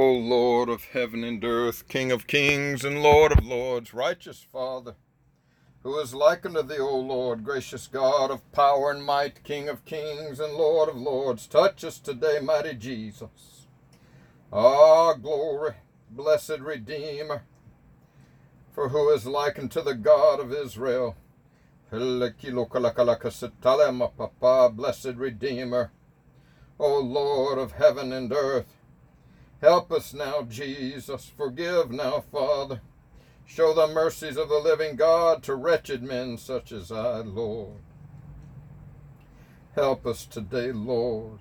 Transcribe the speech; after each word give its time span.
O 0.00 0.12
Lord 0.12 0.68
of 0.68 0.84
heaven 0.84 1.24
and 1.24 1.42
earth, 1.42 1.88
King 1.88 2.12
of 2.12 2.28
kings 2.28 2.84
and 2.84 3.02
Lord 3.02 3.32
of 3.32 3.44
lords, 3.44 3.92
righteous 3.92 4.46
Father, 4.52 4.94
who 5.82 5.98
is 5.98 6.14
like 6.14 6.46
unto 6.46 6.62
thee, 6.62 6.78
O 6.78 7.00
Lord, 7.00 7.42
gracious 7.42 7.88
God 7.88 8.30
of 8.30 8.52
power 8.52 8.92
and 8.92 9.04
might, 9.04 9.42
King 9.42 9.68
of 9.68 9.84
kings 9.84 10.38
and 10.38 10.52
Lord 10.52 10.88
of 10.88 10.94
lords, 10.94 11.48
touch 11.48 11.82
us 11.82 11.98
today, 11.98 12.38
mighty 12.40 12.74
Jesus. 12.74 13.66
Ah, 14.52 15.14
glory, 15.14 15.72
blessed 16.12 16.60
Redeemer, 16.60 17.42
for 18.70 18.90
who 18.90 19.10
is 19.10 19.26
like 19.26 19.58
unto 19.58 19.82
the 19.82 19.96
God 19.96 20.38
of 20.38 20.52
Israel? 20.52 21.16
Blessed 21.90 22.12
Redeemer, 25.16 25.90
O 26.78 27.00
Lord 27.00 27.58
of 27.58 27.72
heaven 27.72 28.12
and 28.12 28.32
earth, 28.32 28.77
help 29.60 29.92
us 29.92 30.14
now, 30.14 30.42
Jesus. 30.42 31.30
Forgive 31.36 31.90
now, 31.90 32.20
Father. 32.32 32.80
Show 33.46 33.72
the 33.72 33.86
mercies 33.86 34.36
of 34.36 34.48
the 34.48 34.58
living 34.58 34.96
God 34.96 35.42
to 35.44 35.54
wretched 35.54 36.02
men 36.02 36.36
such 36.36 36.70
as 36.70 36.92
I, 36.92 37.18
Lord. 37.20 37.78
Help 39.74 40.06
us 40.06 40.26
today, 40.26 40.70
Lord. 40.70 41.38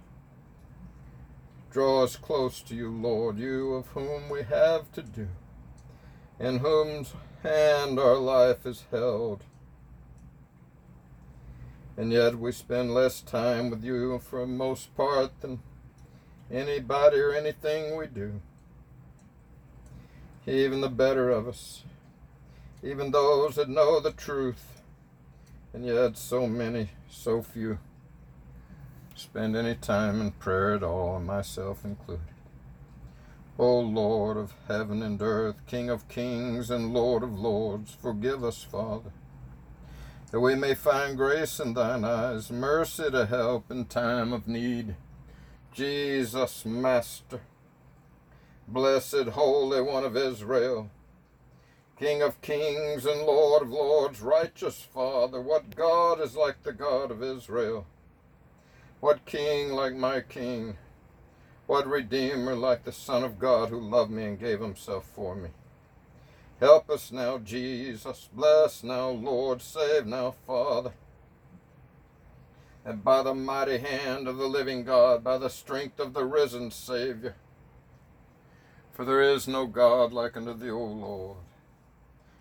Draw 1.69 2.03
us 2.03 2.15
close 2.15 2.61
to 2.61 2.75
you, 2.75 2.89
Lord, 2.89 3.37
you 3.37 3.73
of 3.73 3.87
whom 3.87 4.29
we 4.29 4.43
have 4.43 4.91
to 4.93 5.03
do, 5.03 5.27
in 6.39 6.59
whose 6.59 7.13
hand 7.43 7.99
our 7.99 8.15
life 8.15 8.65
is 8.65 8.85
held. 8.89 9.43
And 11.97 12.11
yet 12.11 12.39
we 12.39 12.51
spend 12.51 12.93
less 12.93 13.21
time 13.21 13.69
with 13.69 13.83
you 13.83 14.17
for 14.19 14.47
most 14.47 14.95
part 14.95 15.41
than 15.41 15.59
anybody 16.51 17.19
or 17.19 17.33
anything 17.33 17.95
we 17.97 18.07
do. 18.07 18.39
Even 20.45 20.81
the 20.81 20.89
better 20.89 21.29
of 21.29 21.47
us 21.47 21.83
even 22.83 23.11
those 23.11 23.55
that 23.55 23.69
know 23.69 23.99
the 23.99 24.11
truth, 24.11 24.81
and 25.73 25.85
yet 25.85 26.17
so 26.17 26.47
many, 26.47 26.89
so 27.09 27.41
few, 27.41 27.79
spend 29.15 29.55
any 29.55 29.75
time 29.75 30.21
in 30.21 30.31
prayer 30.31 30.75
at 30.75 30.83
all, 30.83 31.19
myself 31.19 31.83
included. 31.83 32.23
O 33.57 33.79
Lord 33.79 34.37
of 34.37 34.53
heaven 34.67 35.01
and 35.01 35.19
earth, 35.21 35.55
King 35.65 35.89
of 35.89 36.07
kings 36.07 36.69
and 36.69 36.93
Lord 36.93 37.23
of 37.23 37.39
lords, 37.39 37.97
forgive 37.99 38.43
us, 38.43 38.63
Father, 38.63 39.11
that 40.31 40.39
we 40.39 40.53
may 40.53 40.75
find 40.75 41.17
grace 41.17 41.59
in 41.59 41.73
thine 41.73 42.03
eyes, 42.03 42.51
mercy 42.51 43.09
to 43.09 43.25
help 43.25 43.71
in 43.71 43.85
time 43.85 44.31
of 44.31 44.47
need. 44.47 44.95
Jesus, 45.77 46.65
Master, 46.65 47.39
blessed 48.67 49.27
Holy 49.33 49.79
One 49.79 50.03
of 50.03 50.17
Israel, 50.17 50.89
King 51.99 52.23
of 52.23 52.41
kings 52.41 53.05
and 53.05 53.21
Lord 53.21 53.61
of 53.61 53.69
lords, 53.69 54.19
righteous 54.19 54.81
Father, 54.81 55.39
what 55.39 55.75
God 55.75 56.19
is 56.19 56.35
like 56.35 56.63
the 56.63 56.73
God 56.73 57.11
of 57.11 57.21
Israel? 57.21 57.85
What 59.01 59.27
king 59.27 59.71
like 59.71 59.93
my 59.93 60.21
king? 60.21 60.77
What 61.67 61.85
redeemer 61.85 62.55
like 62.55 62.83
the 62.83 62.91
Son 62.91 63.23
of 63.23 63.37
God 63.37 63.69
who 63.69 63.79
loved 63.79 64.09
me 64.09 64.23
and 64.23 64.39
gave 64.39 64.59
himself 64.59 65.05
for 65.13 65.35
me? 65.35 65.49
Help 66.59 66.89
us 66.89 67.11
now, 67.11 67.37
Jesus. 67.37 68.29
Bless 68.33 68.83
now, 68.83 69.09
Lord. 69.09 69.61
Save 69.61 70.07
now, 70.07 70.33
Father. 70.47 70.93
And 72.87 73.03
by 73.03 73.21
the 73.21 73.35
mighty 73.35 73.77
hand 73.77 74.27
of 74.27 74.37
the 74.37 74.47
living 74.47 74.83
God, 74.83 75.23
by 75.23 75.37
the 75.37 75.49
strength 75.49 75.99
of 75.99 76.13
the 76.13 76.25
risen 76.25 76.71
Savior, 76.71 77.35
for 78.93 79.05
there 79.05 79.21
is 79.21 79.47
no 79.47 79.67
God 79.67 80.11
like 80.11 80.35
unto 80.35 80.55
thee, 80.55 80.71
O 80.71 80.83
Lord 80.83 81.37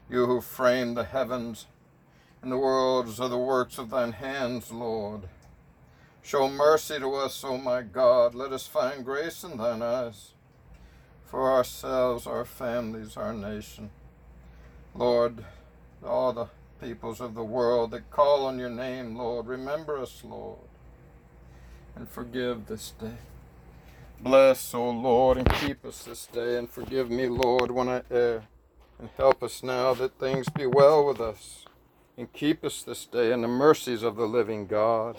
you 0.09 0.27
who 0.27 0.41
framed 0.41 0.97
the 0.97 1.05
heavens 1.05 1.67
and 2.43 2.53
the 2.53 2.59
worlds 2.59 3.19
are 3.19 3.29
the 3.29 3.39
works 3.39 3.79
of 3.79 3.91
thine 3.91 4.13
hands, 4.13 4.71
Lord. 4.71 5.23
Show 6.23 6.49
mercy 6.49 6.99
to 6.99 7.15
us, 7.15 7.43
O 7.45 7.57
my 7.57 7.83
God. 7.83 8.35
Let 8.35 8.53
us 8.53 8.67
find 8.67 9.05
grace 9.05 9.43
in 9.43 9.57
thine 9.57 9.83
eyes 9.83 10.33
for 11.25 11.53
ourselves, 11.53 12.27
our 12.27 12.45
families, 12.45 13.17
our 13.17 13.33
nation. 13.33 13.91
Lord, 14.95 15.45
all 16.05 16.33
the 16.33 16.47
peoples 16.81 17.21
of 17.21 17.35
the 17.35 17.45
world 17.45 17.91
that 17.93 18.11
call 18.11 18.47
on 18.47 18.59
your 18.59 18.71
name, 18.71 19.17
Lord, 19.17 19.47
remember 19.47 19.99
us, 19.99 20.23
Lord, 20.25 20.59
and 21.95 22.09
forgive 22.09 22.67
this 22.67 22.93
day. 23.01 23.19
Bless, 24.21 24.73
O 24.75 24.91
Lord, 24.91 25.37
and 25.39 25.53
keep 25.55 25.85
us 25.85 26.05
this 26.05 26.27
day, 26.27 26.57
and 26.57 26.69
forgive 26.71 27.11
me, 27.11 27.29
Lord, 27.29 27.71
when 27.71 27.89
I 27.89 28.03
err. 28.11 28.45
And 28.99 29.11
help 29.19 29.43
us 29.43 29.63
now 29.63 29.93
that 29.95 30.19
things 30.19 30.49
be 30.49 30.65
well 30.65 31.07
with 31.07 31.21
us. 31.21 31.67
And 32.17 32.33
keep 32.33 32.65
us 32.65 32.83
this 32.83 33.05
day 33.05 33.31
in 33.31 33.43
the 33.43 33.49
mercies 33.49 34.03
of 34.03 34.17
the 34.17 34.25
living 34.25 34.67
God. 34.67 35.17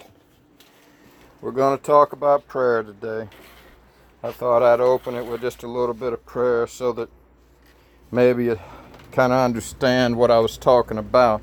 We're 1.42 1.52
going 1.52 1.78
to 1.78 1.84
talk 1.84 2.12
about 2.12 2.48
prayer 2.48 2.82
today. 2.82 3.30
I 4.24 4.32
thought 4.32 4.64
I'd 4.64 4.80
open 4.80 5.14
it 5.14 5.28
with 5.28 5.42
just 5.42 5.62
a 5.62 5.68
little 5.68 5.94
bit 5.94 6.12
of 6.12 6.26
prayer 6.26 6.66
so 6.66 6.92
that 6.94 7.10
maybe 8.12 8.46
you 8.46 8.60
kind 9.12 9.34
of 9.34 9.40
understand 9.40 10.16
what 10.16 10.32
I 10.32 10.40
was 10.40 10.58
talking 10.58 10.98
about. 10.98 11.42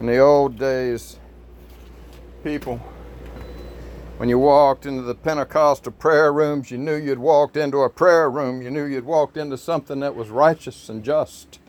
In 0.00 0.06
the 0.06 0.18
old 0.18 0.58
days, 0.58 1.18
people 2.44 2.80
when 4.18 4.28
you 4.28 4.36
walked 4.36 4.84
into 4.84 5.02
the 5.02 5.14
Pentecostal 5.14 5.92
prayer 5.92 6.32
rooms, 6.32 6.72
you 6.72 6.76
knew 6.76 6.96
you'd 6.96 7.20
walked 7.20 7.56
into 7.56 7.78
a 7.82 7.88
prayer 7.88 8.28
room. 8.28 8.60
You 8.60 8.68
knew 8.68 8.84
you'd 8.84 9.04
walked 9.04 9.36
into 9.36 9.56
something 9.56 10.00
that 10.00 10.16
was 10.16 10.28
righteous 10.28 10.88
and 10.88 11.04
just. 11.04 11.60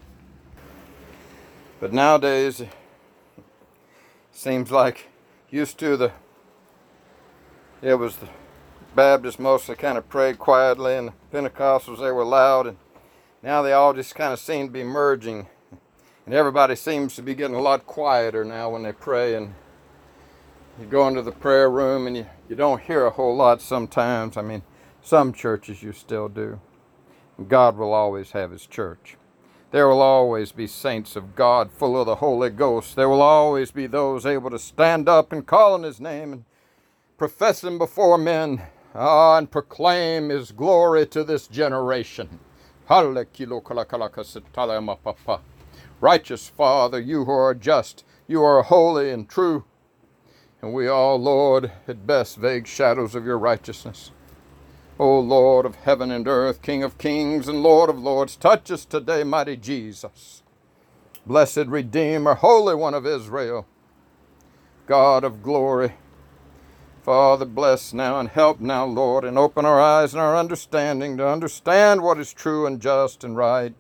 But 1.80 1.94
nowadays, 1.94 2.60
it 2.60 2.70
seems 4.32 4.72
like 4.72 5.10
used 5.52 5.78
to 5.78 5.96
the 5.96 6.12
it 7.84 7.94
was 7.94 8.18
the 8.18 8.28
Baptists 8.96 9.38
mostly 9.38 9.76
kind 9.76 10.00
of 10.00 10.10
prayed 10.10 10.40
quietly, 10.40 10.98
and 10.98 11.10
the 11.10 11.14
Pentecostals 11.32 12.00
they 12.00 12.12
were 12.12 12.26
loud, 12.26 12.66
and 12.66 12.78
now 13.42 13.62
they 13.62 13.74
all 13.74 13.94
just 13.94 14.16
kind 14.16 14.34
of 14.34 14.40
seem 14.40 14.68
to 14.68 14.74
be 14.74 14.84
merging, 14.84 15.48
and 16.26 16.34
everybody 16.34 16.76
seems 16.76 17.16
to 17.16 17.22
be 17.22 17.36
getting 17.36 17.56
a 17.56 17.62
lot 17.62 17.86
quieter 17.86 18.44
now 18.44 18.70
when 18.70 18.84
they 18.84 18.92
pray 18.92 19.36
and 19.36 19.54
you 20.80 20.86
go 20.86 21.08
into 21.08 21.22
the 21.22 21.32
prayer 21.32 21.70
room 21.70 22.08
and 22.08 22.16
you, 22.16 22.26
you 22.48 22.56
don't 22.56 22.82
hear 22.82 23.06
a 23.06 23.10
whole 23.10 23.36
lot 23.36 23.62
sometimes. 23.62 24.38
I 24.38 24.42
mean, 24.42 24.64
some 25.02 25.34
churches 25.34 25.84
you 25.84 25.92
still 25.92 26.30
do. 26.30 26.62
God 27.48 27.78
will 27.78 27.94
always 27.94 28.32
have 28.32 28.52
his 28.52 28.66
church. 28.66 29.18
There 29.72 29.88
will 29.88 30.02
always 30.02 30.52
be 30.52 30.68
saints 30.68 31.16
of 31.16 31.36
God 31.36 31.72
full 31.72 32.00
of 32.00 32.06
the 32.06 32.16
Holy 32.16 32.50
Ghost. 32.50 32.96
There 32.96 33.10
will 33.10 33.22
always 33.22 33.72
be 33.72 33.88
those 33.88 34.26
able 34.26 34.50
to 34.50 34.60
stand 34.60 35.08
up 35.08 35.32
and 35.32 35.46
call 35.46 35.74
on 35.74 35.84
his 35.84 36.00
name 36.00 36.34
and 36.34 36.46
profess 37.18 37.64
him 37.64 37.78
before 37.78 38.18
men 38.18 38.62
ah, 38.96 39.38
and 39.38 39.52
proclaim 39.52 40.30
his 40.30 40.52
glory 40.52 41.06
to 41.08 41.24
this 41.24 41.48
generation. 41.48 42.40
Righteous 46.02 46.50
Father, 46.50 47.00
you 47.00 47.26
who 47.26 47.32
are 47.32 47.54
just, 47.54 48.04
you 48.28 48.42
are 48.42 48.64
holy 48.64 49.12
and 49.12 49.30
true. 49.30 49.66
And 50.60 50.74
we 50.74 50.88
all, 50.88 51.18
Lord, 51.22 51.72
at 51.88 52.08
best 52.08 52.38
vague 52.38 52.66
shadows 52.66 53.14
of 53.14 53.26
your 53.26 53.38
righteousness. 53.38 54.10
O 54.98 55.20
Lord 55.20 55.68
of 55.68 55.76
heaven 55.76 56.10
and 56.10 56.28
earth, 56.28 56.64
King 56.64 56.82
of 56.82 56.98
kings 56.98 57.48
and 57.48 57.62
Lord 57.62 57.92
of 57.92 58.00
lords, 58.00 58.36
touch 58.36 58.72
us 58.72 58.86
today, 58.86 59.24
mighty 59.24 59.56
Jesus. 59.56 60.42
Blessed 61.28 61.68
Redeemer, 61.68 62.34
Holy 62.34 62.74
One 62.74 62.96
of 62.96 63.06
Israel, 63.06 63.68
God 64.88 65.24
of 65.24 65.44
glory. 65.44 65.94
Father, 67.10 67.46
bless 67.46 67.92
now 67.92 68.20
and 68.20 68.30
help 68.30 68.60
now, 68.60 68.86
Lord, 68.86 69.24
and 69.24 69.36
open 69.36 69.66
our 69.66 69.82
eyes 69.82 70.14
and 70.14 70.22
our 70.22 70.38
understanding 70.38 71.18
to 71.18 71.28
understand 71.28 72.04
what 72.04 72.20
is 72.20 72.32
true 72.32 72.68
and 72.68 72.80
just 72.80 73.24
and 73.24 73.36
right. 73.36 73.74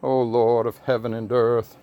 O 0.00 0.22
Lord 0.22 0.64
of 0.68 0.78
heaven 0.78 1.12
and 1.12 1.32
earth, 1.32 1.76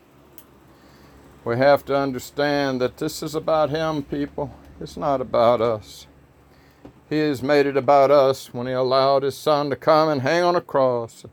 we 1.43 1.57
have 1.57 1.83
to 1.83 1.97
understand 1.97 2.79
that 2.79 2.95
this 2.95 3.21
is 3.21 3.35
about 3.35 3.71
Him, 3.71 4.03
people. 4.03 4.55
It's 4.79 4.95
not 4.95 5.19
about 5.19 5.59
us. 5.59 6.07
He 7.09 7.17
has 7.17 7.43
made 7.43 7.65
it 7.65 7.75
about 7.75 8.09
us 8.09 8.53
when 8.53 8.67
He 8.67 8.73
allowed 8.73 9.23
His 9.23 9.35
Son 9.35 9.69
to 9.69 9.75
come 9.75 10.07
and 10.07 10.21
hang 10.21 10.43
on 10.43 10.55
a 10.55 10.61
cross, 10.61 11.25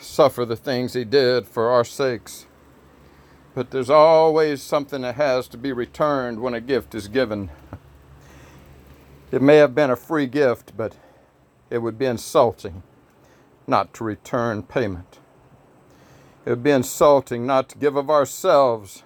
suffer 0.00 0.44
the 0.44 0.56
things 0.56 0.94
He 0.94 1.04
did 1.04 1.46
for 1.46 1.70
our 1.70 1.84
sakes. 1.84 2.46
But 3.54 3.70
there's 3.70 3.88
always 3.88 4.62
something 4.62 5.02
that 5.02 5.14
has 5.14 5.46
to 5.46 5.56
be 5.56 5.70
returned 5.70 6.40
when 6.40 6.54
a 6.54 6.60
gift 6.60 6.92
is 6.96 7.06
given. 7.06 7.50
It 9.34 9.42
may 9.42 9.56
have 9.56 9.74
been 9.74 9.90
a 9.90 9.96
free 9.96 10.26
gift, 10.26 10.76
but 10.76 10.94
it 11.68 11.78
would 11.78 11.98
be 11.98 12.06
insulting 12.06 12.84
not 13.66 13.92
to 13.94 14.04
return 14.04 14.62
payment. 14.62 15.18
It 16.46 16.50
would 16.50 16.62
be 16.62 16.70
insulting 16.70 17.44
not 17.44 17.68
to 17.70 17.78
give 17.78 17.96
of 17.96 18.08
ourselves, 18.08 19.02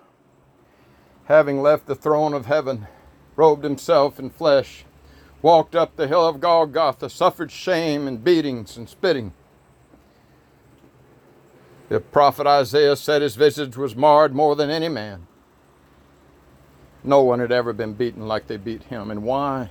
having 1.29 1.63
left 1.63 1.87
the 1.87 1.95
throne 1.95 2.35
of 2.35 2.45
heaven, 2.45 2.89
robed 3.37 3.65
himself 3.65 4.19
in 4.19 4.29
flesh, 4.29 4.85
walked 5.41 5.75
up 5.75 5.97
the 5.97 6.09
hill 6.09 6.29
of 6.29 6.43
Golgotha, 6.43 7.09
suffered 7.09 7.51
shame 7.51 8.07
and 8.07 8.23
beatings 8.23 8.77
and 8.77 8.87
spitting. 8.87 9.33
The 11.89 12.01
prophet 12.01 12.47
Isaiah 12.47 12.97
said 12.97 13.23
his 13.23 13.35
visage 13.35 13.79
was 13.79 13.97
marred 13.97 14.35
more 14.35 14.55
than 14.55 14.69
any 14.69 14.91
man. 14.91 15.27
No 17.03 17.23
one 17.23 17.41
had 17.41 17.51
ever 17.51 17.73
been 17.73 17.95
beaten 17.95 18.29
like 18.29 18.47
they 18.47 18.59
beat 18.59 18.83
him. 18.83 19.11
And 19.11 19.23
why? 19.23 19.71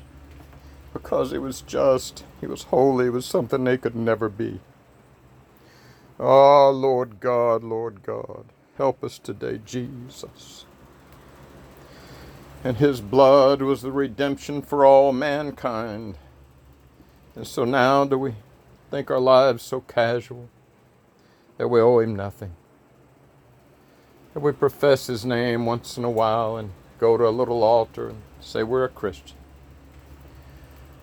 Because 0.98 1.30
he 1.30 1.38
was 1.38 1.62
just, 1.62 2.26
he 2.42 2.48
was 2.48 2.64
holy, 2.64 3.06
he 3.06 3.10
was 3.12 3.26
something 3.26 3.64
they 3.64 3.78
could 3.78 3.96
never 3.96 4.30
be. 4.30 4.60
Oh, 6.20 6.72
Lord 6.72 7.20
God, 7.20 7.64
Lord 7.64 8.02
God, 8.02 8.46
help 8.78 9.04
us 9.04 9.20
today, 9.20 9.62
Jesus. 9.64 10.66
And 12.64 12.78
his 12.78 13.00
blood 13.00 13.62
was 13.62 13.84
the 13.84 13.92
redemption 13.92 14.64
for 14.64 14.88
all 14.88 15.14
mankind. 15.14 16.18
And 17.36 17.46
so 17.46 17.64
now 17.64 18.04
do 18.04 18.18
we 18.18 18.34
think 18.90 19.12
our 19.12 19.20
lives 19.20 19.62
so 19.62 19.82
casual 19.82 20.50
that 21.58 21.68
we 21.68 21.80
owe 21.80 22.00
him 22.00 22.16
nothing? 22.16 22.56
That 24.34 24.40
we 24.40 24.52
profess 24.52 25.06
his 25.06 25.24
name 25.24 25.68
once 25.68 25.96
in 25.96 26.04
a 26.04 26.10
while 26.10 26.58
and 26.58 26.72
go 26.98 27.18
to 27.18 27.28
a 27.28 27.30
little 27.30 27.64
altar 27.64 28.10
and 28.10 28.22
say 28.42 28.64
we're 28.64 28.86
a 28.86 28.90
Christian. 28.90 29.38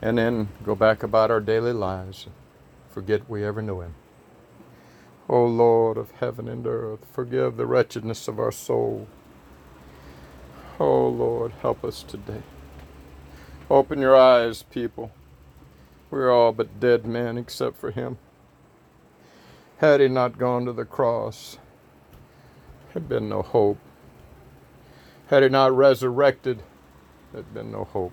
And 0.04 0.18
then 0.18 0.50
go 0.62 0.74
back 0.74 1.02
about 1.02 1.30
our 1.30 1.40
daily 1.40 1.72
lives 1.72 2.28
forget 2.90 3.28
we 3.28 3.42
ever 3.42 3.62
knew 3.62 3.80
him. 3.80 3.94
O 5.30 5.46
Lord 5.46 5.96
of 5.96 6.10
heaven 6.10 6.46
and 6.46 6.66
earth, 6.66 7.06
forgive 7.10 7.56
the 7.56 7.64
wretchedness 7.64 8.28
of 8.28 8.38
our 8.38 8.52
soul. 8.52 9.08
Oh 10.78 11.08
Lord, 11.08 11.52
help 11.62 11.82
us 11.82 12.02
today. 12.02 12.42
Open 13.70 13.98
your 13.98 14.14
eyes, 14.14 14.62
people. 14.62 15.10
We're 16.10 16.30
all 16.30 16.52
but 16.52 16.78
dead 16.78 17.06
men 17.06 17.38
except 17.38 17.78
for 17.78 17.90
him. 17.90 18.18
Had 19.78 20.00
he 20.00 20.08
not 20.08 20.36
gone 20.36 20.66
to 20.66 20.72
the 20.74 20.84
cross, 20.84 21.56
there'd 22.92 23.08
been 23.08 23.30
no 23.30 23.40
hope. 23.40 23.78
Had 25.28 25.42
he 25.42 25.48
not 25.48 25.74
resurrected, 25.74 26.62
there'd 27.32 27.54
been 27.54 27.72
no 27.72 27.84
hope. 27.84 28.12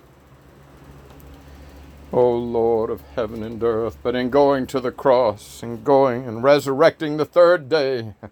O 2.13 2.36
Lord 2.36 2.90
of 2.90 3.00
heaven 3.16 3.42
and 3.42 3.63
earth, 3.63 3.98
but 4.04 4.16
in 4.16 4.30
going 4.30 4.68
to 4.68 4.81
the 4.81 4.92
cross 4.92 5.63
and 5.63 5.81
going 5.81 6.28
and 6.28 6.44
resurrecting 6.44 7.16
the 7.16 7.24
third 7.24 7.69
day, 7.69 8.16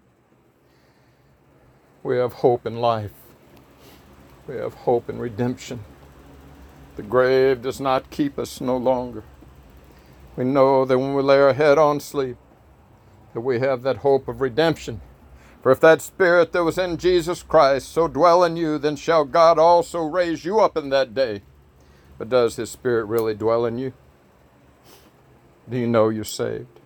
we 2.04 2.18
have 2.18 2.34
hope 2.34 2.66
in 2.66 2.82
life. 2.82 3.14
We 4.48 4.56
have 4.56 4.74
hope 4.74 5.10
in 5.10 5.18
redemption. 5.18 5.86
The 6.98 7.04
grave 7.04 7.62
does 7.62 7.80
not 7.80 8.10
keep 8.10 8.38
us 8.38 8.60
no 8.60 8.76
longer. 8.76 9.24
We 10.36 10.44
know 10.44 10.84
that 10.84 11.00
when 11.00 11.14
we 11.14 11.22
lay 11.22 11.40
our 11.40 11.54
head 11.54 11.78
on 11.78 12.02
sleep, 12.02 12.36
that 13.34 13.42
we 13.42 13.60
have 13.60 13.84
that 13.84 13.98
hope 13.98 14.28
of 14.28 14.42
redemption. 14.42 15.00
For 15.64 15.72
if 15.72 15.80
that 15.80 16.02
spirit 16.02 16.52
that 16.52 16.66
was 16.66 16.78
in 16.78 16.98
Jesus 16.98 17.44
Christ 17.44 17.94
so 17.94 18.10
dwell 18.10 18.44
in 18.44 18.58
you, 18.58 18.78
then 18.78 18.98
shall 18.98 19.24
God 19.24 19.58
also 19.58 20.04
raise 20.04 20.44
you 20.44 20.60
up 20.60 20.76
in 20.76 20.90
that 20.90 21.14
day 21.14 21.44
but 22.20 22.30
does 22.30 22.58
His 22.58 22.70
Spirit 22.70 23.06
really 23.06 23.34
dwell 23.34 23.66
in 23.66 23.80
you? 23.80 23.94
Do 25.68 25.78
you 25.78 25.88
know 25.88 26.10
you're 26.10 26.26
saved? 26.26 26.80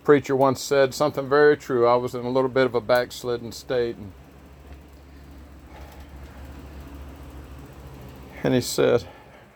A 0.00 0.04
preacher 0.04 0.34
once 0.34 0.60
said 0.60 0.94
something 0.94 1.28
very 1.28 1.56
true. 1.56 1.86
I 1.86 1.94
was 1.96 2.14
in 2.14 2.24
a 2.24 2.30
little 2.30 2.48
bit 2.48 2.64
of 2.64 2.74
a 2.74 2.80
backslidden 2.80 3.52
state, 3.52 3.96
and, 3.96 4.12
and 8.42 8.54
he 8.54 8.62
said, 8.62 9.04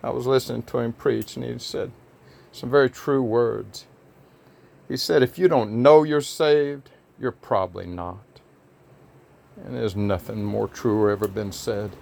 I 0.02 0.10
was 0.10 0.26
listening 0.26 0.64
to 0.64 0.78
him 0.78 0.92
preach, 0.92 1.36
and 1.36 1.44
he 1.44 1.58
said 1.58 1.90
some 2.52 2.70
very 2.70 2.90
true 2.90 3.22
words. 3.22 3.86
He 4.86 4.98
said, 4.98 5.22
If 5.22 5.38
you 5.38 5.48
don't 5.48 5.82
know 5.82 6.02
you're 6.02 6.20
saved, 6.20 6.90
you're 7.18 7.32
probably 7.32 7.86
not. 7.86 8.18
And 9.64 9.74
there's 9.74 9.96
nothing 9.96 10.44
more 10.44 10.68
true 10.68 11.00
or 11.00 11.10
ever 11.10 11.28
been 11.28 11.52
said 11.52 11.92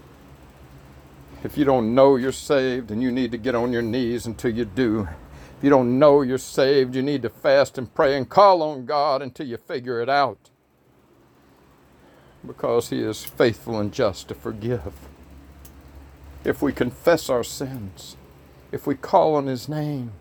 if 1.42 1.56
you 1.56 1.64
don't 1.64 1.94
know 1.94 2.16
you're 2.16 2.32
saved 2.32 2.90
and 2.90 3.02
you 3.02 3.10
need 3.10 3.32
to 3.32 3.38
get 3.38 3.54
on 3.54 3.72
your 3.72 3.82
knees 3.82 4.26
until 4.26 4.54
you 4.54 4.64
do. 4.64 5.08
If 5.58 5.64
you 5.64 5.70
don't 5.70 5.98
know 5.98 6.22
you're 6.22 6.38
saved, 6.38 6.94
you 6.94 7.02
need 7.02 7.22
to 7.22 7.30
fast 7.30 7.78
and 7.78 7.92
pray 7.94 8.16
and 8.16 8.28
call 8.28 8.62
on 8.62 8.84
God 8.86 9.22
until 9.22 9.46
you 9.46 9.56
figure 9.56 10.00
it 10.00 10.08
out. 10.08 10.50
Because 12.46 12.90
He 12.90 13.00
is 13.00 13.24
faithful 13.24 13.78
and 13.78 13.92
just 13.92 14.28
to 14.28 14.34
forgive. 14.34 14.92
If 16.44 16.62
we 16.62 16.72
confess 16.72 17.28
our 17.28 17.44
sins, 17.44 18.16
if 18.72 18.86
we 18.86 18.94
call 18.94 19.34
on 19.34 19.46
His 19.46 19.68
name, 19.68 20.12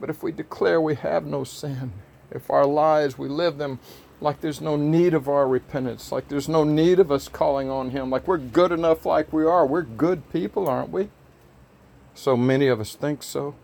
but 0.00 0.10
if 0.10 0.22
we 0.22 0.32
declare 0.32 0.80
we 0.80 0.94
have 0.94 1.24
no 1.24 1.44
sin, 1.44 1.92
if 2.30 2.50
our 2.50 2.66
lives 2.66 3.16
we 3.16 3.28
live 3.28 3.58
them 3.58 3.80
like 4.20 4.40
there's 4.40 4.60
no 4.60 4.76
need 4.76 5.14
of 5.14 5.28
our 5.28 5.46
repentance, 5.46 6.10
like 6.10 6.28
there's 6.28 6.48
no 6.48 6.64
need 6.64 6.98
of 6.98 7.12
us 7.12 7.28
calling 7.28 7.70
on 7.70 7.90
Him, 7.90 8.10
like 8.10 8.26
we're 8.26 8.38
good 8.38 8.72
enough 8.72 9.04
like 9.04 9.32
we 9.32 9.44
are. 9.44 9.66
We're 9.66 9.82
good 9.82 10.30
people, 10.32 10.68
aren't 10.68 10.90
we? 10.90 11.10
So 12.14 12.36
many 12.36 12.66
of 12.66 12.80
us 12.80 12.94
think 12.94 13.22
so. 13.22 13.54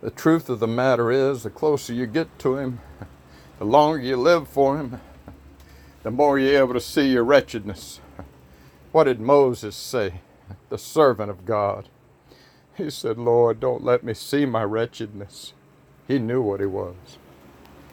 The 0.00 0.10
truth 0.10 0.48
of 0.50 0.58
the 0.60 0.66
matter 0.66 1.10
is, 1.10 1.44
the 1.44 1.50
closer 1.50 1.94
you 1.94 2.06
get 2.06 2.38
to 2.40 2.56
Him, 2.56 2.80
the 3.58 3.64
longer 3.64 4.02
you 4.02 4.16
live 4.16 4.48
for 4.48 4.78
Him, 4.78 5.00
the 6.02 6.10
more 6.10 6.38
you're 6.38 6.62
able 6.62 6.74
to 6.74 6.80
see 6.80 7.10
your 7.10 7.24
wretchedness. 7.24 8.00
What 8.92 9.04
did 9.04 9.18
Moses 9.18 9.74
say, 9.74 10.20
the 10.68 10.78
servant 10.78 11.28
of 11.28 11.44
God? 11.44 11.88
He 12.76 12.90
said, 12.90 13.18
Lord, 13.18 13.58
don't 13.58 13.82
let 13.82 14.04
me 14.04 14.14
see 14.14 14.46
my 14.46 14.62
wretchedness. 14.62 15.52
He 16.06 16.20
knew 16.20 16.40
what 16.40 16.60
he 16.60 16.66
was 16.66 17.18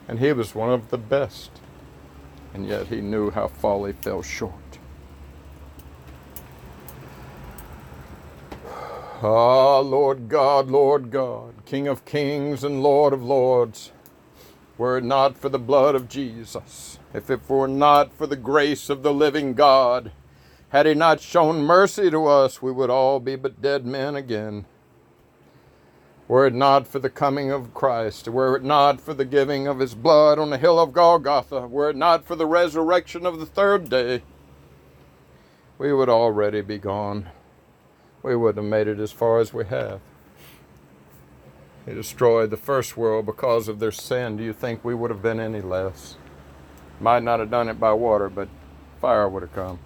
and 0.07 0.19
he 0.19 0.33
was 0.33 0.55
one 0.55 0.71
of 0.71 0.89
the 0.89 0.97
best, 0.97 1.51
and 2.53 2.67
yet 2.67 2.87
he 2.87 3.01
knew 3.01 3.31
how 3.31 3.47
folly 3.47 3.93
fell 3.93 4.21
short. 4.21 4.53
Ah, 9.23 9.79
Lord 9.79 10.29
God, 10.29 10.69
Lord 10.69 11.11
God, 11.11 11.53
King 11.65 11.87
of 11.87 12.05
kings 12.05 12.63
and 12.63 12.81
Lord 12.81 13.13
of 13.13 13.23
lords, 13.23 13.91
were 14.77 14.97
it 14.97 15.03
not 15.03 15.37
for 15.37 15.47
the 15.47 15.59
blood 15.59 15.93
of 15.93 16.09
Jesus, 16.09 16.97
if 17.13 17.29
it 17.29 17.47
were 17.47 17.67
not 17.67 18.11
for 18.13 18.25
the 18.25 18.35
grace 18.35 18.89
of 18.89 19.03
the 19.03 19.13
living 19.13 19.53
God, 19.53 20.11
had 20.69 20.87
he 20.87 20.95
not 20.95 21.21
shown 21.21 21.61
mercy 21.61 22.09
to 22.09 22.25
us, 22.25 22.61
we 22.61 22.71
would 22.71 22.89
all 22.89 23.19
be 23.19 23.35
but 23.35 23.61
dead 23.61 23.85
men 23.85 24.15
again. 24.15 24.65
Were 26.31 26.47
it 26.47 26.53
not 26.53 26.87
for 26.87 26.99
the 26.99 27.09
coming 27.09 27.51
of 27.51 27.73
Christ, 27.73 28.29
were 28.29 28.55
it 28.55 28.63
not 28.63 29.01
for 29.01 29.13
the 29.13 29.25
giving 29.25 29.67
of 29.67 29.79
his 29.79 29.93
blood 29.93 30.39
on 30.39 30.49
the 30.49 30.57
hill 30.57 30.79
of 30.79 30.93
Golgotha, 30.93 31.67
were 31.67 31.89
it 31.89 31.97
not 31.97 32.23
for 32.23 32.37
the 32.37 32.45
resurrection 32.45 33.25
of 33.25 33.37
the 33.37 33.45
third 33.45 33.89
day, 33.89 34.21
we 35.77 35.91
would 35.91 36.07
already 36.07 36.61
be 36.61 36.77
gone. 36.77 37.27
We 38.23 38.37
wouldn't 38.37 38.63
have 38.63 38.71
made 38.71 38.87
it 38.87 38.97
as 38.97 39.11
far 39.11 39.39
as 39.39 39.53
we 39.53 39.65
have. 39.65 39.99
He 41.85 41.93
destroyed 41.93 42.49
the 42.49 42.55
first 42.55 42.95
world 42.95 43.25
because 43.25 43.67
of 43.67 43.79
their 43.79 43.91
sin. 43.91 44.37
Do 44.37 44.43
you 44.45 44.53
think 44.53 44.85
we 44.85 44.95
would 44.95 45.11
have 45.11 45.21
been 45.21 45.41
any 45.41 45.59
less? 45.59 46.15
Might 47.01 47.23
not 47.23 47.41
have 47.41 47.51
done 47.51 47.67
it 47.67 47.77
by 47.77 47.91
water, 47.91 48.29
but 48.29 48.47
fire 49.01 49.27
would 49.27 49.43
have 49.43 49.53
come, 49.53 49.79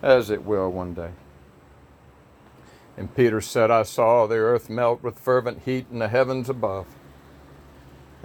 as 0.00 0.30
it 0.30 0.46
will 0.46 0.72
one 0.72 0.94
day. 0.94 1.10
And 2.98 3.14
Peter 3.14 3.40
said, 3.40 3.70
I 3.70 3.84
saw 3.84 4.26
the 4.26 4.38
earth 4.38 4.68
melt 4.68 5.04
with 5.04 5.20
fervent 5.20 5.62
heat 5.64 5.86
in 5.92 6.00
the 6.00 6.08
heavens 6.08 6.48
above, 6.48 6.88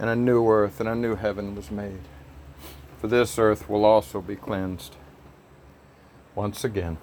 and 0.00 0.10
a 0.10 0.16
new 0.16 0.50
earth 0.50 0.80
and 0.80 0.88
a 0.88 0.96
new 0.96 1.14
heaven 1.14 1.54
was 1.54 1.70
made. 1.70 2.00
For 2.98 3.06
this 3.06 3.38
earth 3.38 3.70
will 3.70 3.84
also 3.84 4.20
be 4.20 4.34
cleansed 4.34 4.96
once 6.34 6.64
again. 6.64 6.98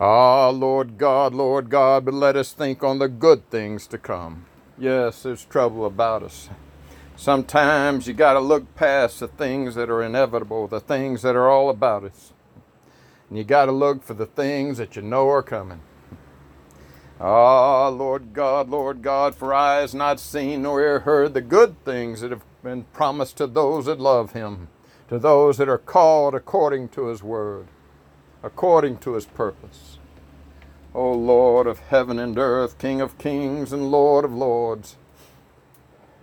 Ah, 0.00 0.48
Lord 0.48 0.96
God, 0.96 1.34
Lord 1.34 1.68
God, 1.68 2.06
but 2.06 2.14
let 2.14 2.34
us 2.34 2.52
think 2.52 2.82
on 2.82 2.98
the 2.98 3.08
good 3.08 3.50
things 3.50 3.86
to 3.88 3.98
come. 3.98 4.46
Yes, 4.78 5.24
there's 5.24 5.44
trouble 5.44 5.84
about 5.84 6.22
us. 6.22 6.48
Sometimes 7.14 8.06
you 8.06 8.14
got 8.14 8.34
to 8.34 8.40
look 8.40 8.74
past 8.74 9.20
the 9.20 9.28
things 9.28 9.74
that 9.74 9.90
are 9.90 10.02
inevitable, 10.02 10.66
the 10.66 10.80
things 10.80 11.20
that 11.20 11.36
are 11.36 11.50
all 11.50 11.68
about 11.68 12.04
us. 12.04 12.32
And 13.28 13.36
you 13.36 13.44
got 13.44 13.66
to 13.66 13.72
look 13.72 14.02
for 14.02 14.14
the 14.14 14.24
things 14.24 14.78
that 14.78 14.96
you 14.96 15.02
know 15.02 15.28
are 15.28 15.42
coming. 15.42 15.82
Ah, 17.20 17.88
Lord 17.88 18.32
God, 18.32 18.70
Lord 18.70 19.02
God, 19.02 19.34
for 19.34 19.52
eye 19.52 19.80
has 19.80 19.92
not 19.92 20.20
seen 20.20 20.62
nor 20.62 20.80
ear 20.80 21.00
heard 21.00 21.34
the 21.34 21.40
good 21.40 21.84
things 21.84 22.20
that 22.20 22.30
have 22.30 22.44
been 22.62 22.84
promised 22.92 23.36
to 23.38 23.48
those 23.48 23.86
that 23.86 23.98
love 23.98 24.32
him, 24.32 24.68
to 25.08 25.18
those 25.18 25.56
that 25.58 25.68
are 25.68 25.78
called 25.78 26.34
according 26.34 26.88
to 26.90 27.06
his 27.06 27.20
word, 27.20 27.66
according 28.42 28.98
to 28.98 29.14
his 29.14 29.26
purpose. 29.26 29.98
O 30.94 31.12
Lord 31.12 31.66
of 31.66 31.80
heaven 31.80 32.20
and 32.20 32.38
earth, 32.38 32.78
King 32.78 33.00
of 33.00 33.18
kings 33.18 33.72
and 33.72 33.90
Lord 33.90 34.24
of 34.24 34.32
lords. 34.32 34.96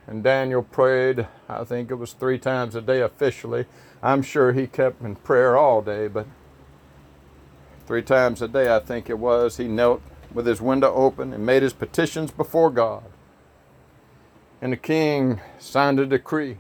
And 0.08 0.24
Daniel 0.24 0.64
prayed, 0.64 1.28
I 1.50 1.66
think 1.66 1.92
it 1.92 1.96
was 1.96 2.14
three 2.14 2.40
times 2.40 2.74
a 2.74 2.82
day 2.82 3.02
officially. 3.02 3.66
I'm 4.02 4.22
sure 4.22 4.54
he 4.54 4.66
kept 4.68 5.02
in 5.02 5.16
prayer 5.18 5.58
all 5.58 5.82
day, 5.82 6.08
but 6.08 6.28
three 7.86 8.02
times 8.02 8.42
a 8.42 8.48
day, 8.48 8.74
I 8.74 8.80
think 8.80 9.10
it 9.10 9.20
was, 9.20 9.58
he 9.58 9.68
knelt 9.68 10.02
with 10.36 10.46
his 10.46 10.62
window 10.62 10.94
open 10.94 11.34
and 11.34 11.44
made 11.46 11.64
his 11.64 11.74
petitions 11.74 12.30
before 12.30 12.70
God. 12.70 13.06
And 14.62 14.74
the 14.74 14.78
king 14.78 15.42
signed 15.58 16.00
a 16.00 16.06
decree. 16.06 16.58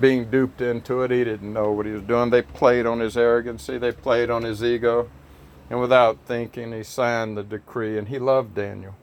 Being 0.00 0.30
duped 0.30 0.60
into 0.60 1.02
it, 1.02 1.10
he 1.10 1.24
didn't 1.24 1.52
know 1.52 1.70
what 1.70 1.86
he 1.86 1.92
was 1.92 2.02
doing. 2.02 2.30
They 2.30 2.42
played 2.42 2.86
on 2.86 3.00
his 3.00 3.16
arrogancy, 3.16 3.76
they 3.76 3.92
played 3.92 4.30
on 4.30 4.42
his 4.42 4.64
ego. 4.64 5.10
And 5.68 5.80
without 5.80 6.18
thinking, 6.26 6.72
he 6.72 6.82
signed 6.82 7.36
the 7.36 7.42
decree, 7.42 7.98
and 7.98 8.08
he 8.08 8.18
loved 8.18 8.54
Daniel. 8.54 8.94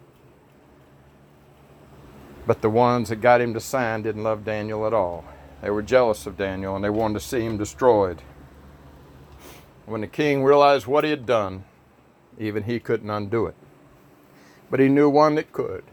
But 2.45 2.61
the 2.61 2.69
ones 2.69 3.09
that 3.09 3.17
got 3.17 3.41
him 3.41 3.53
to 3.53 3.59
sign 3.59 4.01
didn't 4.01 4.23
love 4.23 4.43
Daniel 4.43 4.87
at 4.87 4.93
all. 4.93 5.23
They 5.61 5.69
were 5.69 5.83
jealous 5.83 6.25
of 6.25 6.37
Daniel 6.37 6.75
and 6.75 6.83
they 6.83 6.89
wanted 6.89 7.19
to 7.19 7.25
see 7.25 7.41
him 7.41 7.57
destroyed. 7.57 8.21
When 9.85 10.01
the 10.01 10.07
king 10.07 10.43
realized 10.43 10.87
what 10.87 11.03
he 11.03 11.11
had 11.11 11.25
done, 11.25 11.65
even 12.37 12.63
he 12.63 12.79
couldn't 12.79 13.09
undo 13.09 13.45
it. 13.45 13.55
But 14.69 14.79
he 14.79 14.87
knew 14.87 15.09
one 15.09 15.35
that 15.35 15.51
could. 15.51 15.83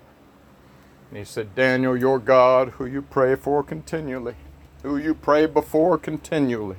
And 1.10 1.18
he 1.18 1.24
said, 1.24 1.54
Daniel, 1.54 1.96
your 1.96 2.18
God, 2.18 2.70
who 2.70 2.86
you 2.86 3.02
pray 3.02 3.34
for 3.34 3.62
continually, 3.62 4.34
who 4.82 4.96
you 4.96 5.14
pray 5.14 5.46
before 5.46 5.98
continually. 5.98 6.76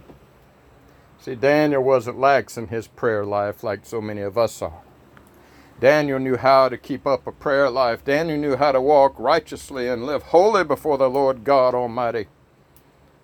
See, 1.19 1.35
Daniel 1.35 1.83
wasn't 1.83 2.19
lax 2.19 2.57
in 2.57 2.67
his 2.67 2.87
prayer 2.87 3.25
life 3.25 3.63
like 3.63 3.85
so 3.85 3.99
many 3.99 4.21
of 4.21 4.37
us 4.37 4.61
are. 4.61 4.81
Daniel 5.79 6.19
knew 6.19 6.35
how 6.35 6.69
to 6.69 6.77
keep 6.77 7.07
up 7.07 7.25
a 7.25 7.31
prayer 7.31 7.69
life. 7.69 8.03
Daniel 8.03 8.37
knew 8.37 8.55
how 8.57 8.71
to 8.71 8.81
walk 8.81 9.15
righteously 9.17 9.87
and 9.87 10.05
live 10.05 10.23
holy 10.23 10.63
before 10.63 10.97
the 10.97 11.09
Lord 11.09 11.43
God 11.43 11.73
Almighty. 11.73 12.27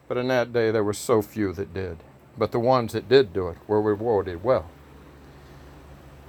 But 0.08 0.18
in 0.18 0.28
that 0.30 0.54
day, 0.54 0.72
there 0.72 0.84
were 0.84 0.94
so 0.94 1.22
few 1.22 1.52
that 1.54 1.74
did. 1.74 1.98
But 2.38 2.52
the 2.52 2.60
ones 2.60 2.94
that 2.94 3.10
did 3.10 3.34
do 3.34 3.48
it 3.50 3.58
were 3.68 3.82
rewarded 3.82 4.44
well. 4.44 4.70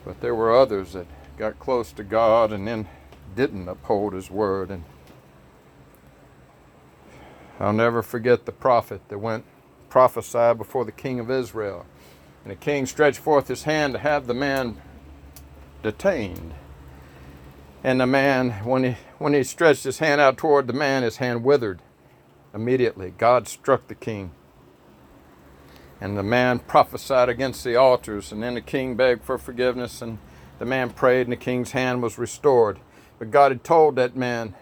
But 0.06 0.20
there 0.20 0.36
were 0.36 0.56
others 0.56 0.92
that 0.92 1.06
got 1.36 1.58
close 1.58 1.90
to 1.92 2.04
God 2.04 2.52
and 2.52 2.66
then 2.66 2.88
didn't 3.34 3.68
uphold 3.68 4.12
his 4.12 4.30
word. 4.30 4.70
And 4.70 4.84
I'll 7.58 7.72
never 7.72 8.02
forget 8.02 8.46
the 8.46 8.52
prophet 8.52 9.02
that 9.08 9.18
went 9.18 9.44
prophesy 9.90 10.54
before 10.54 10.84
the 10.84 10.92
king 10.92 11.18
of 11.18 11.28
Israel. 11.28 11.84
And 12.44 12.52
the 12.52 12.56
king 12.56 12.86
stretched 12.86 13.18
forth 13.18 13.48
his 13.48 13.64
hand 13.64 13.94
to 13.94 13.98
have 13.98 14.28
the 14.28 14.34
man 14.34 14.80
detained. 15.82 16.54
And 17.82 18.00
the 18.00 18.06
man, 18.06 18.64
when 18.64 18.84
he, 18.84 18.96
when 19.18 19.34
he 19.34 19.42
stretched 19.42 19.82
his 19.82 19.98
hand 19.98 20.20
out 20.20 20.38
toward 20.38 20.68
the 20.68 20.72
man, 20.72 21.02
his 21.02 21.16
hand 21.16 21.42
withered. 21.42 21.80
Immediately, 22.54 23.14
God 23.18 23.48
struck 23.48 23.88
the 23.88 23.94
king. 23.96 24.30
And 26.00 26.16
the 26.16 26.22
man 26.22 26.58
prophesied 26.58 27.28
against 27.28 27.64
the 27.64 27.76
altars, 27.76 28.30
and 28.32 28.42
then 28.42 28.54
the 28.54 28.60
king 28.60 28.96
begged 28.96 29.24
for 29.24 29.38
forgiveness, 29.38 30.02
and 30.02 30.18
the 30.58 30.66
man 30.66 30.90
prayed, 30.90 31.22
and 31.22 31.32
the 31.32 31.36
king's 31.36 31.72
hand 31.72 32.02
was 32.02 32.18
restored. 32.18 32.78
But 33.18 33.30
God 33.30 33.50
had 33.50 33.64
told 33.64 33.96
that 33.96 34.16
man, 34.16 34.54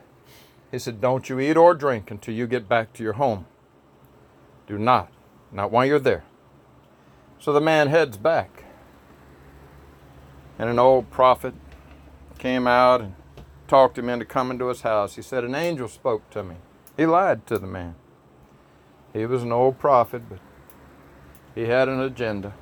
He 0.71 0.79
said, 0.79 1.01
Don't 1.01 1.29
you 1.29 1.41
eat 1.41 1.57
or 1.57 1.75
drink 1.75 2.11
until 2.11 2.35
you 2.35 2.47
get 2.47 2.69
back 2.69 2.93
to 2.95 3.03
your 3.03 3.15
home. 3.15 3.47
Do 4.67 4.79
not, 4.79 5.11
not 5.53 5.71
while 5.71 5.87
you're 5.87 5.99
there. 5.99 6.25
So 7.39 7.53
the 7.53 7.61
man 7.61 7.89
heads 7.89 8.17
back. 8.17 8.65
And 10.59 10.71
an 10.71 10.79
old 10.79 11.11
prophet 11.11 11.55
came 12.39 12.67
out 12.67 13.01
and 13.01 13.15
talked 13.67 13.99
him 13.99 14.09
into 14.09 14.25
coming 14.25 14.59
to 14.61 14.69
his 14.69 14.83
house. 14.83 15.17
He 15.17 15.23
said, 15.23 15.43
An 15.45 15.55
angel 15.55 15.89
spoke 15.89 16.31
to 16.31 16.45
me. 16.45 16.57
He 16.97 17.07
lied 17.07 17.47
to 17.49 17.59
the 17.59 17.67
man. 17.67 17.97
He 19.13 19.27
was 19.27 19.43
an 19.43 19.53
old 19.53 19.79
prophet, 19.79 20.23
but 20.29 20.39
he 21.55 21.63
had 21.63 21.89
an 21.89 22.01
agenda. 22.01 22.55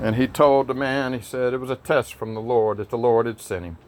And 0.00 0.16
he 0.16 0.28
told 0.28 0.68
the 0.68 0.74
man, 0.74 1.12
he 1.12 1.20
said 1.20 1.52
it 1.52 1.60
was 1.60 1.70
a 1.70 1.76
test 1.76 2.14
from 2.14 2.34
the 2.34 2.40
Lord 2.40 2.78
that 2.78 2.90
the 2.90 2.98
Lord 2.98 3.26
had 3.26 3.40
sent 3.40 3.64
him. 3.64 3.78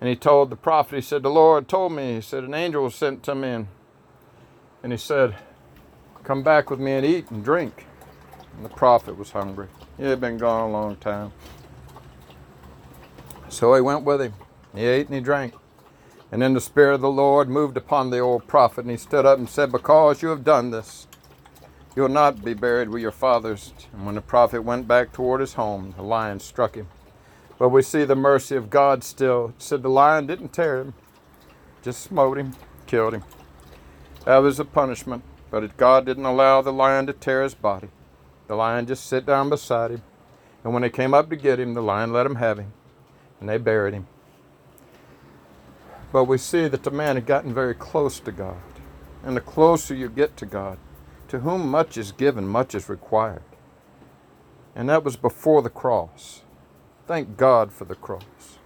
And 0.00 0.08
he 0.08 0.16
told 0.16 0.50
the 0.50 0.56
prophet, 0.56 0.96
he 0.96 1.00
said, 1.00 1.22
The 1.22 1.30
Lord 1.30 1.66
told 1.66 1.92
me, 1.92 2.14
he 2.14 2.20
said, 2.20 2.44
an 2.44 2.54
angel 2.54 2.84
was 2.84 2.94
sent 2.94 3.22
to 3.24 3.34
me. 3.34 3.48
And, 3.48 3.68
and 4.82 4.92
he 4.92 4.98
said, 4.98 5.34
Come 6.22 6.42
back 6.42 6.70
with 6.70 6.78
me 6.78 6.92
and 6.92 7.06
eat 7.06 7.30
and 7.30 7.44
drink. 7.44 7.86
And 8.56 8.64
the 8.64 8.70
prophet 8.70 9.16
was 9.16 9.30
hungry. 9.30 9.68
He 9.96 10.04
had 10.04 10.20
been 10.20 10.38
gone 10.38 10.68
a 10.68 10.72
long 10.72 10.96
time. 10.96 11.32
So 13.48 13.74
he 13.74 13.80
went 13.80 14.04
with 14.04 14.20
him. 14.20 14.34
He 14.74 14.84
ate 14.84 15.06
and 15.06 15.14
he 15.14 15.20
drank. 15.20 15.54
And 16.32 16.42
then 16.42 16.54
the 16.54 16.60
Spirit 16.60 16.94
of 16.94 17.00
the 17.00 17.10
Lord 17.10 17.48
moved 17.48 17.76
upon 17.76 18.10
the 18.10 18.18
old 18.18 18.46
prophet, 18.48 18.80
and 18.80 18.90
he 18.90 18.96
stood 18.96 19.24
up 19.24 19.38
and 19.38 19.48
said, 19.48 19.70
Because 19.70 20.22
you 20.22 20.28
have 20.28 20.42
done 20.44 20.70
this, 20.70 21.06
you 21.94 22.02
will 22.02 22.08
not 22.08 22.44
be 22.44 22.54
buried 22.54 22.88
with 22.88 23.02
your 23.02 23.12
fathers. 23.12 23.72
And 23.92 24.04
when 24.06 24.14
the 24.14 24.20
prophet 24.20 24.62
went 24.62 24.88
back 24.88 25.12
toward 25.12 25.40
his 25.40 25.54
home, 25.54 25.94
the 25.96 26.02
lion 26.02 26.40
struck 26.40 26.74
him. 26.74 26.88
But 27.58 27.68
we 27.68 27.82
see 27.82 28.04
the 28.04 28.16
mercy 28.16 28.56
of 28.56 28.70
God 28.70 29.04
still. 29.04 29.54
It 29.56 29.62
said 29.62 29.82
the 29.82 29.88
lion 29.88 30.26
didn't 30.26 30.52
tear 30.52 30.80
him, 30.80 30.94
just 31.82 32.02
smote 32.02 32.36
him, 32.36 32.54
killed 32.86 33.14
him. 33.14 33.24
That 34.24 34.38
was 34.38 34.58
a 34.58 34.64
punishment. 34.64 35.22
But 35.50 35.76
God 35.76 36.04
didn't 36.04 36.24
allow 36.24 36.62
the 36.62 36.72
lion 36.72 37.06
to 37.06 37.12
tear 37.12 37.44
his 37.44 37.54
body. 37.54 37.88
The 38.48 38.56
lion 38.56 38.86
just 38.86 39.06
sit 39.06 39.24
down 39.24 39.50
beside 39.50 39.92
him. 39.92 40.02
And 40.64 40.72
when 40.72 40.82
they 40.82 40.90
came 40.90 41.14
up 41.14 41.30
to 41.30 41.36
get 41.36 41.60
him, 41.60 41.74
the 41.74 41.82
lion 41.82 42.12
let 42.12 42.26
him 42.26 42.34
have 42.36 42.58
him. 42.58 42.72
And 43.38 43.48
they 43.48 43.58
buried 43.58 43.94
him. 43.94 44.08
But 46.10 46.24
we 46.24 46.38
see 46.38 46.66
that 46.66 46.82
the 46.82 46.90
man 46.90 47.14
had 47.14 47.26
gotten 47.26 47.54
very 47.54 47.74
close 47.74 48.18
to 48.20 48.32
God. 48.32 48.56
And 49.22 49.36
the 49.36 49.40
closer 49.40 49.94
you 49.94 50.08
get 50.08 50.36
to 50.38 50.46
God, 50.46 50.78
to 51.34 51.40
whom 51.40 51.68
much 51.68 51.98
is 51.98 52.12
given, 52.12 52.46
much 52.46 52.76
is 52.76 52.88
required. 52.88 53.42
And 54.76 54.88
that 54.88 55.02
was 55.02 55.16
before 55.16 55.62
the 55.62 55.68
cross. 55.68 56.42
Thank 57.08 57.36
God 57.36 57.72
for 57.72 57.84
the 57.84 57.96
cross, 57.96 58.60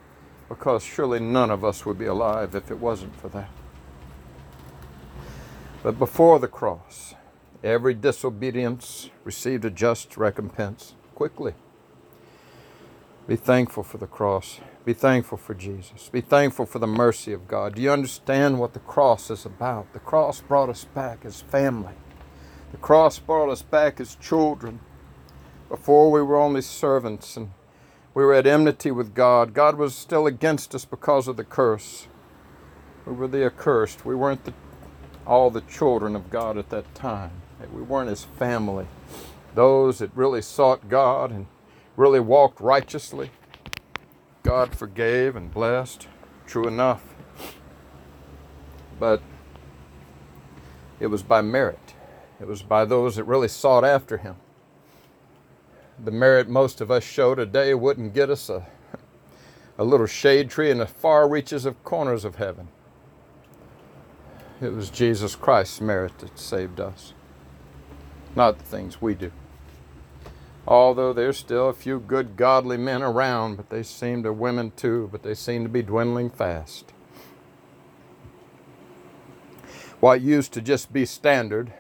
because 0.50 0.82
surely 0.82 1.18
none 1.18 1.50
of 1.50 1.64
us 1.64 1.86
would 1.86 1.98
be 1.98 2.04
alive 2.04 2.54
if 2.54 2.70
it 2.70 2.78
wasn't 2.78 3.16
for 3.16 3.30
that. 3.30 3.48
But 5.82 5.98
before 5.98 6.38
the 6.38 6.46
cross, 6.46 7.14
every 7.64 7.94
disobedience 7.94 9.08
received 9.24 9.64
a 9.64 9.70
just 9.70 10.18
recompense 10.18 10.94
quickly. 11.14 11.54
Be 13.26 13.36
thankful 13.36 13.82
for 13.82 13.96
the 13.96 14.06
cross. 14.06 14.60
Be 14.84 14.92
thankful 14.92 15.38
for 15.38 15.54
Jesus. 15.54 16.10
Be 16.10 16.20
thankful 16.20 16.66
for 16.66 16.80
the 16.80 16.86
mercy 16.86 17.32
of 17.32 17.48
God. 17.48 17.76
Do 17.76 17.80
you 17.80 17.90
understand 17.90 18.58
what 18.58 18.74
the 18.74 18.80
cross 18.80 19.30
is 19.30 19.46
about? 19.46 19.94
The 19.94 20.00
cross 20.00 20.42
brought 20.42 20.68
us 20.68 20.84
back 20.84 21.24
as 21.24 21.40
family. 21.40 21.94
The 22.72 22.78
cross 22.78 23.18
brought 23.18 23.50
us 23.50 23.62
back 23.62 24.00
as 24.00 24.14
children. 24.16 24.80
Before 25.68 26.10
we 26.10 26.22
were 26.22 26.36
only 26.36 26.62
servants 26.62 27.36
and 27.36 27.50
we 28.14 28.24
were 28.24 28.34
at 28.34 28.46
enmity 28.46 28.90
with 28.90 29.14
God. 29.14 29.54
God 29.54 29.76
was 29.76 29.94
still 29.94 30.26
against 30.26 30.74
us 30.74 30.84
because 30.84 31.28
of 31.28 31.36
the 31.36 31.44
curse. 31.44 32.08
We 33.06 33.12
were 33.12 33.28
the 33.28 33.46
accursed. 33.46 34.04
We 34.04 34.14
weren't 34.14 34.44
the, 34.44 34.54
all 35.26 35.50
the 35.50 35.60
children 35.60 36.16
of 36.16 36.28
God 36.28 36.58
at 36.58 36.70
that 36.70 36.94
time. 36.96 37.30
We 37.72 37.82
weren't 37.82 38.10
His 38.10 38.24
family. 38.24 38.88
Those 39.54 39.98
that 39.98 40.10
really 40.16 40.42
sought 40.42 40.88
God 40.88 41.30
and 41.30 41.46
really 41.96 42.20
walked 42.20 42.60
righteously, 42.60 43.30
God 44.42 44.74
forgave 44.74 45.36
and 45.36 45.52
blessed. 45.52 46.08
True 46.46 46.66
enough. 46.66 47.14
But 48.98 49.22
it 50.98 51.06
was 51.06 51.22
by 51.22 51.40
merit, 51.40 51.87
it 52.40 52.46
was 52.46 52.62
by 52.62 52.84
those 52.84 53.16
that 53.16 53.24
really 53.24 53.48
sought 53.48 53.84
after 53.84 54.18
Him. 54.18 54.36
The 56.02 56.10
merit 56.10 56.48
most 56.48 56.80
of 56.80 56.90
us 56.90 57.02
show 57.02 57.34
today 57.34 57.74
wouldn't 57.74 58.14
get 58.14 58.30
us 58.30 58.48
a, 58.48 58.66
a 59.76 59.84
little 59.84 60.06
shade 60.06 60.50
tree 60.50 60.70
in 60.70 60.78
the 60.78 60.86
far 60.86 61.28
reaches 61.28 61.64
of 61.64 61.82
corners 61.84 62.24
of 62.24 62.36
heaven. 62.36 62.68
It 64.60 64.72
was 64.72 64.90
Jesus 64.90 65.36
Christ's 65.36 65.80
merit 65.80 66.18
that 66.18 66.38
saved 66.38 66.80
us, 66.80 67.12
not 68.34 68.58
the 68.58 68.64
things 68.64 69.00
we 69.00 69.14
do 69.14 69.32
although 70.68 71.14
there's 71.14 71.38
still 71.38 71.70
a 71.70 71.74
few 71.74 71.98
good 71.98 72.36
godly 72.36 72.76
men 72.76 73.02
around, 73.02 73.56
but 73.56 73.70
they 73.70 73.82
seem 73.82 74.22
to 74.22 74.32
women 74.32 74.70
too, 74.76 75.08
but 75.10 75.22
they 75.22 75.34
seem 75.34 75.62
to 75.62 75.68
be 75.68 75.82
dwindling 75.82 76.28
fast. 76.28 76.92
What 79.98 80.20
used 80.20 80.52
to 80.52 80.60
just 80.60 80.92
be 80.92 81.06
standard, 81.06 81.72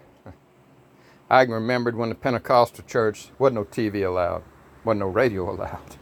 I 1.30 1.42
remembered 1.42 1.96
when 1.96 2.08
the 2.08 2.14
Pentecostal 2.14 2.84
church 2.84 3.28
wasn't 3.38 3.56
no 3.56 3.64
TV 3.64 4.06
allowed, 4.06 4.42
wasn't 4.84 5.00
no 5.00 5.08
radio 5.08 5.50
allowed. 5.50 5.96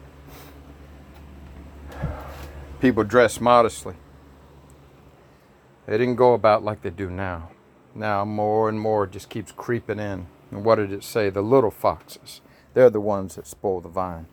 People 2.81 3.05
dressed 3.05 3.41
modestly. 3.41 3.95
They 5.87 5.99
didn't 5.99 6.17
go 6.17 6.35
about 6.35 6.65
like 6.65 6.83
they 6.83 6.91
do 6.91 7.11
now. 7.11 7.51
Now 7.95 8.25
more 8.25 8.69
and 8.69 8.79
more 8.79 9.07
just 9.07 9.29
keeps 9.29 9.53
creeping 9.53 9.99
in. 9.99 10.27
And 10.51 10.65
what 10.65 10.77
did 10.77 10.93
it 10.93 11.03
say? 11.03 11.31
The 11.31 11.43
little 11.43 11.71
foxes 11.71 12.41
they're 12.77 12.91
the 12.91 13.01
ones 13.01 13.37
that 13.37 13.47
spoil 13.47 13.81
the 13.81 13.89
vine. 13.89 14.27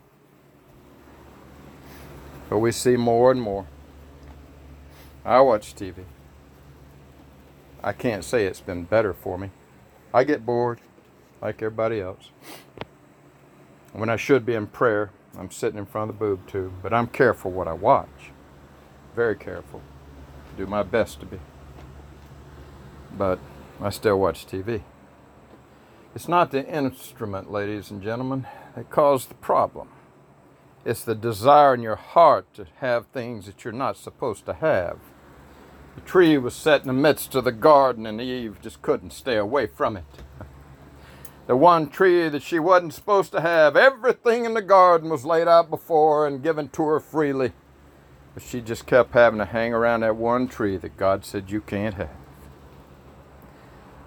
But 2.49 2.57
we 2.57 2.73
see 2.73 2.97
more 2.97 3.31
and 3.31 3.41
more. 3.41 3.67
I 5.23 5.39
watch 5.39 5.73
TV. 5.73 6.03
I 7.81 7.93
can't 7.93 8.25
say 8.25 8.45
it's 8.45 8.59
been 8.59 8.83
better 8.83 9.13
for 9.13 9.37
me. 9.37 9.51
I 10.13 10.23
get 10.23 10.45
bored 10.45 10.79
like 11.41 11.61
everybody 11.61 11.99
else. 11.99 12.29
When 13.93 14.09
I 14.09 14.15
should 14.15 14.45
be 14.45 14.53
in 14.53 14.67
prayer, 14.67 15.11
I'm 15.37 15.49
sitting 15.49 15.79
in 15.79 15.85
front 15.85 16.11
of 16.11 16.19
the 16.19 16.25
boob 16.25 16.47
tube, 16.47 16.73
but 16.83 16.93
I'm 16.93 17.07
careful 17.07 17.51
what 17.51 17.67
I 17.67 17.73
watch. 17.73 18.31
Very 19.15 19.35
careful. 19.35 19.81
Do 20.57 20.67
my 20.67 20.83
best 20.83 21.19
to 21.21 21.25
be. 21.25 21.39
But 23.17 23.39
I 23.81 23.89
still 23.89 24.19
watch 24.19 24.45
TV. 24.45 24.81
It's 26.13 26.27
not 26.27 26.51
the 26.51 26.67
instrument, 26.67 27.51
ladies 27.51 27.89
and 27.89 28.01
gentlemen, 28.01 28.45
that 28.75 28.91
caused 28.91 29.29
the 29.29 29.35
problem. 29.35 29.89
It's 30.85 31.03
the 31.03 31.15
desire 31.15 31.73
in 31.73 31.81
your 31.81 31.95
heart 31.95 32.53
to 32.53 32.67
have 32.77 33.07
things 33.07 33.47
that 33.47 33.63
you're 33.63 33.73
not 33.73 33.97
supposed 33.97 34.45
to 34.45 34.53
have. 34.53 34.99
The 35.95 36.01
tree 36.01 36.37
was 36.37 36.55
set 36.55 36.81
in 36.81 36.87
the 36.87 36.93
midst 36.93 37.35
of 37.35 37.43
the 37.43 37.51
garden, 37.51 38.05
and 38.05 38.19
Eve 38.19 38.57
just 38.61 38.81
couldn't 38.81 39.11
stay 39.13 39.37
away 39.37 39.67
from 39.67 39.97
it. 39.97 40.05
The 41.45 41.57
one 41.57 41.89
tree 41.89 42.29
that 42.29 42.41
she 42.41 42.57
wasn't 42.57 42.93
supposed 42.93 43.33
to 43.33 43.41
have, 43.41 43.75
everything 43.75 44.45
in 44.45 44.53
the 44.53 44.61
garden 44.61 45.09
was 45.09 45.25
laid 45.25 45.45
out 45.45 45.69
before 45.69 46.21
her 46.21 46.27
and 46.27 46.41
given 46.41 46.69
to 46.69 46.83
her 46.83 47.01
freely. 47.01 47.51
But 48.33 48.43
she 48.43 48.61
just 48.61 48.85
kept 48.85 49.11
having 49.13 49.39
to 49.39 49.45
hang 49.45 49.73
around 49.73 50.01
that 50.01 50.15
one 50.15 50.47
tree 50.47 50.77
that 50.77 50.95
God 50.95 51.25
said 51.25 51.51
you 51.51 51.59
can't 51.59 51.95
have. 51.95 52.09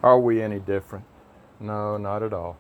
Are 0.03 0.19
we 0.19 0.41
any 0.41 0.59
different? 0.59 1.05
No, 1.61 1.99
not 1.99 2.23
at 2.23 2.33
all. 2.33 2.57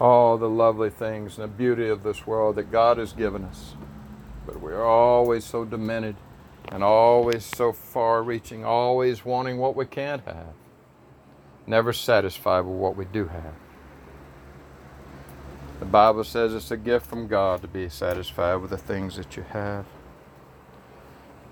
All 0.00 0.38
the 0.38 0.48
lovely 0.48 0.90
things 0.90 1.38
and 1.38 1.44
the 1.44 1.56
beauty 1.56 1.88
of 1.88 2.04
this 2.04 2.24
world 2.24 2.54
that 2.54 2.70
God 2.70 2.98
has 2.98 3.12
given 3.12 3.44
us. 3.44 3.74
But 4.46 4.60
we're 4.60 4.84
always 4.84 5.44
so 5.44 5.64
demented 5.64 6.14
and 6.70 6.84
always 6.84 7.44
so 7.44 7.72
far 7.72 8.22
reaching, 8.22 8.64
always 8.64 9.24
wanting 9.24 9.58
what 9.58 9.76
we 9.76 9.86
can't 9.86 10.24
have, 10.24 10.54
never 11.66 11.92
satisfied 11.92 12.60
with 12.60 12.76
what 12.76 12.96
we 12.96 13.04
do 13.06 13.26
have. 13.28 13.54
The 15.80 15.86
Bible 15.86 16.24
says 16.24 16.54
it's 16.54 16.70
a 16.70 16.76
gift 16.76 17.06
from 17.06 17.28
God 17.28 17.62
to 17.62 17.68
be 17.68 17.88
satisfied 17.88 18.56
with 18.56 18.70
the 18.70 18.78
things 18.78 19.16
that 19.16 19.36
you 19.36 19.44
have. 19.50 19.86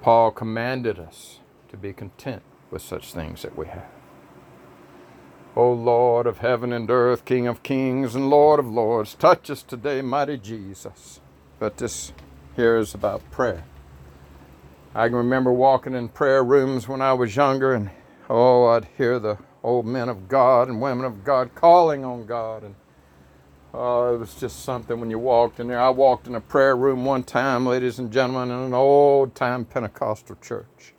Paul 0.02 0.32
commanded 0.32 0.98
us 0.98 1.40
to 1.68 1.76
be 1.76 1.92
content 1.92 2.42
with 2.70 2.82
such 2.82 3.12
things 3.12 3.42
that 3.42 3.56
we 3.56 3.66
have. 3.66 3.86
O 5.56 5.72
Lord 5.72 6.26
of 6.26 6.38
heaven 6.38 6.72
and 6.72 6.90
earth, 6.90 7.24
King 7.24 7.46
of 7.46 7.62
kings 7.62 8.14
and 8.14 8.28
Lord 8.28 8.60
of 8.60 8.68
lords, 8.68 9.14
touch 9.14 9.48
us 9.50 9.62
today, 9.62 10.02
mighty 10.02 10.36
Jesus. 10.36 11.20
But 11.58 11.78
this 11.78 12.12
here 12.56 12.76
is 12.76 12.94
about 12.94 13.28
prayer. 13.30 13.64
I 14.96 15.08
can 15.08 15.16
remember 15.16 15.52
walking 15.52 15.92
in 15.92 16.08
prayer 16.08 16.42
rooms 16.42 16.88
when 16.88 17.02
I 17.02 17.12
was 17.12 17.36
younger, 17.36 17.74
and 17.74 17.90
oh, 18.30 18.64
I'd 18.64 18.86
hear 18.96 19.18
the 19.18 19.36
old 19.62 19.84
men 19.84 20.08
of 20.08 20.26
God 20.26 20.68
and 20.68 20.80
women 20.80 21.04
of 21.04 21.22
God 21.22 21.54
calling 21.54 22.02
on 22.02 22.24
God. 22.24 22.62
And 22.62 22.74
oh, 23.74 24.14
it 24.14 24.18
was 24.18 24.34
just 24.36 24.64
something 24.64 24.98
when 24.98 25.10
you 25.10 25.18
walked 25.18 25.60
in 25.60 25.68
there. 25.68 25.78
I 25.78 25.90
walked 25.90 26.28
in 26.28 26.34
a 26.34 26.40
prayer 26.40 26.74
room 26.74 27.04
one 27.04 27.24
time, 27.24 27.66
ladies 27.66 27.98
and 27.98 28.10
gentlemen, 28.10 28.50
in 28.50 28.64
an 28.64 28.72
old 28.72 29.34
time 29.34 29.66
Pentecostal 29.66 30.36
church 30.36 30.94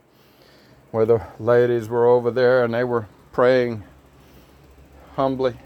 where 0.92 1.08
the 1.08 1.26
ladies 1.40 1.90
were 1.90 2.06
over 2.06 2.30
there 2.30 2.64
and 2.64 2.76
they 2.76 2.84
were 2.84 3.08
praying 3.32 3.84
humbly. 5.16 5.58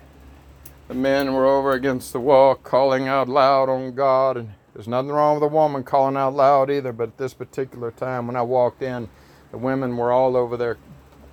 The 0.88 0.94
men 0.94 1.34
were 1.34 1.46
over 1.46 1.74
against 1.74 2.14
the 2.14 2.22
wall 2.22 2.56
calling 2.56 3.10
out 3.10 3.28
loud 3.28 3.68
on 3.68 3.94
God 3.94 4.38
and 4.38 4.54
there's 4.74 4.88
nothing 4.88 5.12
wrong 5.12 5.36
with 5.36 5.44
a 5.44 5.54
woman 5.54 5.84
calling 5.84 6.16
out 6.16 6.34
loud 6.34 6.70
either, 6.70 6.94
but 6.94 7.10
at 7.10 7.18
this 7.18 7.34
particular 7.34 7.92
time 7.92 8.28
when 8.28 8.36
I 8.36 8.42
walked 8.42 8.82
in, 8.82 9.10
the 9.51 9.58
women 9.58 9.98
were 9.98 10.12
all 10.12 10.38
over 10.38 10.56
there 10.56 10.78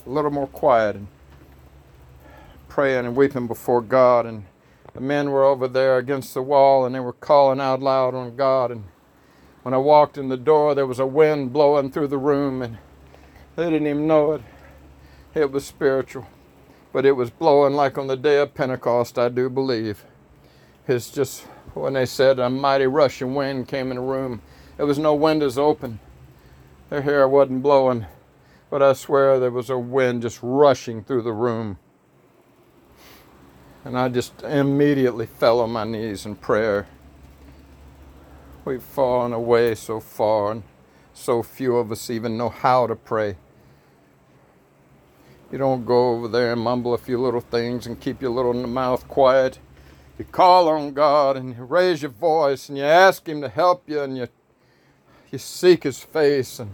a 0.04 0.11
little 0.11 0.30
more 0.30 0.49
quiet 0.49 0.97
and 0.97 1.07
praying 2.68 3.07
and 3.07 3.14
weeping 3.14 3.47
before 3.47 3.80
God. 3.80 4.26
And 4.26 4.45
the 4.92 5.00
men 5.00 5.30
were 5.30 5.45
over 5.45 5.68
there 5.68 5.99
against 5.99 6.35
the 6.35 6.42
wall 6.42 6.85
and 6.85 6.95
they 6.95 7.00
were 7.00 7.12
calling 7.12 7.61
out 7.61 7.80
loud 7.80 8.14
on 8.14 8.35
God. 8.35 8.73
And 8.73 8.85
when 9.62 9.73
I 9.73 9.78
walked 9.78 10.18
in 10.18 10.28
the 10.28 10.37
door, 10.37 10.75
there 10.75 10.87
was 10.87 10.99
a 10.99 11.07
wind 11.07 11.52
blowing 11.52 11.92
through 11.92 12.09
the 12.09 12.18
room 12.18 12.61
and 12.61 12.78
they 13.55 13.70
didn't 13.70 13.87
even 13.87 14.07
know 14.09 14.33
it. 14.33 14.42
It 15.35 15.53
was 15.53 15.64
spiritual, 15.64 16.27
but 16.92 17.07
it 17.07 17.12
was 17.12 17.31
blowing 17.31 17.74
like 17.74 17.98
on 17.98 18.09
the 18.09 18.16
day 18.16 18.40
of 18.40 18.55
Pentecost, 18.55 19.16
I 19.16 19.29
do 19.29 19.48
believe. 19.48 20.05
It's 20.88 21.11
just 21.11 21.46
when 21.79 21.95
they 21.95 22.07
said 22.07 22.38
a 22.38 22.51
mighty 22.51 22.87
rushing 22.87 23.35
wind 23.35 23.69
came 23.69 23.91
in 23.91 23.97
the 23.97 24.03
room. 24.03 24.43
There 24.77 24.87
was 24.87 24.99
no 24.99 25.14
windows 25.14 25.59
open. 25.59 26.01
Their 26.91 27.03
hair 27.03 27.29
wasn't 27.29 27.62
blowing, 27.62 28.07
but 28.71 28.83
I 28.83 28.93
swear 28.93 29.38
there 29.38 29.51
was 29.51 29.71
a 29.71 29.79
wind 29.79 30.23
just 30.23 30.41
rushing 30.43 31.03
through 31.03 31.23
the 31.23 31.33
room. 31.33 31.79
And 33.85 33.99
I 33.99 34.09
just 34.09 34.43
immediately 34.43 35.27
fell 35.27 35.61
on 35.61 35.71
my 35.71 35.85
knees 35.85 36.27
in 36.27 36.37
prayer. 36.37 36.87
We've 38.64 38.83
fallen 38.83 39.33
away 39.33 39.75
so 39.75 40.01
far, 40.01 40.53
and 40.53 40.62
so 41.14 41.43
few 41.43 41.77
of 41.77 41.91
us 41.91 42.11
even 42.11 42.37
know 42.37 42.49
how 42.49 42.87
to 42.87 42.97
pray. 42.97 43.37
You 45.51 45.59
don't 45.59 45.87
go 45.87 46.11
over 46.11 46.29
there 46.29 46.53
and 46.53 46.61
mumble 46.61 46.93
a 46.93 46.99
few 46.99 47.19
little 47.19 47.41
things 47.41 47.87
and 47.87 47.99
keep 47.99 48.21
your 48.21 48.31
little 48.31 48.53
mouth 48.53 49.09
quiet 49.09 49.59
you 50.18 50.24
call 50.24 50.68
on 50.68 50.92
God 50.92 51.37
and 51.37 51.54
you 51.57 51.62
raise 51.62 52.02
your 52.02 52.11
voice 52.11 52.68
and 52.68 52.76
you 52.76 52.85
ask 52.85 53.28
Him 53.28 53.40
to 53.40 53.48
help 53.48 53.88
you 53.88 54.00
and 54.00 54.16
you, 54.16 54.28
you 55.31 55.38
seek 55.38 55.85
His 55.85 56.00
face 56.00 56.59
and 56.59 56.72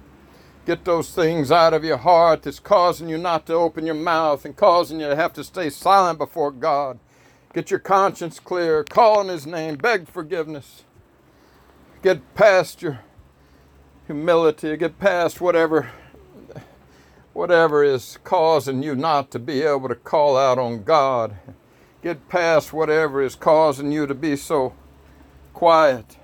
get 0.64 0.84
those 0.84 1.10
things 1.10 1.52
out 1.52 1.74
of 1.74 1.84
your 1.84 1.98
heart 1.98 2.42
that's 2.42 2.58
causing 2.58 3.08
you 3.08 3.18
not 3.18 3.46
to 3.46 3.52
open 3.52 3.84
your 3.84 3.94
mouth 3.94 4.44
and 4.44 4.56
causing 4.56 4.98
you 4.98 5.08
to 5.08 5.16
have 5.16 5.34
to 5.34 5.44
stay 5.44 5.68
silent 5.68 6.18
before 6.18 6.50
God. 6.50 6.98
Get 7.52 7.70
your 7.70 7.80
conscience 7.80 8.40
clear, 8.40 8.82
call 8.82 9.18
on 9.18 9.28
His 9.28 9.46
name, 9.46 9.76
beg 9.76 10.08
forgiveness. 10.08 10.84
Get 12.02 12.34
past 12.34 12.82
your 12.82 13.00
humility, 14.06 14.76
get 14.76 14.98
past 14.98 15.40
whatever 15.40 15.90
whatever 17.34 17.82
is 17.82 18.18
causing 18.22 18.82
you 18.82 18.94
not 18.94 19.30
to 19.32 19.38
be 19.40 19.60
able 19.62 19.88
to 19.88 19.94
call 19.94 20.36
out 20.36 20.56
on 20.56 20.84
God 20.84 21.36
get 22.04 22.28
past 22.28 22.70
whatever 22.70 23.22
is 23.22 23.34
causing 23.34 23.90
you 23.90 24.06
to 24.06 24.14
be 24.14 24.36
so 24.36 24.74
quiet. 25.54 26.18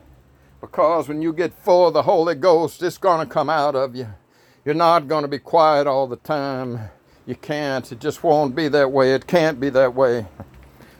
Because 0.60 1.08
when 1.08 1.22
you 1.22 1.32
get 1.32 1.54
full 1.54 1.88
of 1.88 1.94
the 1.94 2.02
Holy 2.02 2.34
Ghost, 2.34 2.82
it's 2.82 2.98
going 2.98 3.26
to 3.26 3.32
come 3.32 3.48
out 3.48 3.74
of 3.74 3.96
you. 3.96 4.06
You're 4.62 4.74
not 4.74 5.08
going 5.08 5.22
to 5.22 5.28
be 5.28 5.38
quiet 5.38 5.86
all 5.86 6.06
the 6.06 6.16
time. 6.16 6.90
You 7.24 7.34
can't. 7.34 7.90
It 7.90 7.98
just 7.98 8.22
won't 8.22 8.54
be 8.54 8.68
that 8.68 8.92
way. 8.92 9.14
It 9.14 9.26
can't 9.26 9.58
be 9.58 9.70
that 9.70 9.94
way. 9.94 10.26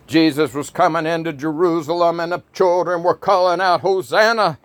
Jesus 0.07 0.55
was 0.55 0.71
coming 0.71 1.05
into 1.05 1.35
Jerusalem, 1.35 2.19
and 2.19 2.33
the 2.33 2.43
children 2.55 3.03
were 3.03 3.15
calling 3.15 3.61
out, 3.61 3.83
Hosanna! 3.83 4.59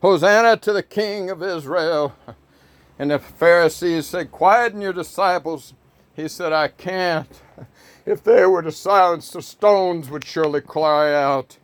Hosanna 0.00 0.56
to 0.56 0.72
the 0.72 0.82
King 0.82 1.28
of 1.28 1.42
Israel. 1.42 2.16
And 2.98 3.10
the 3.10 3.18
Pharisees 3.18 4.06
said, 4.06 4.32
Quieten 4.32 4.80
your 4.80 4.94
disciples. 4.94 5.74
He 6.16 6.28
said, 6.28 6.54
I 6.54 6.68
can't. 6.68 7.28
If 8.06 8.24
they 8.24 8.46
were 8.46 8.62
to 8.62 8.72
silence, 8.72 9.30
the 9.30 9.42
stones 9.42 10.10
would 10.10 10.24
surely 10.24 10.60
cry 10.60 11.14
out. 11.14 11.58